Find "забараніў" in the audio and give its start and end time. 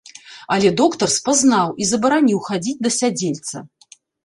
1.91-2.41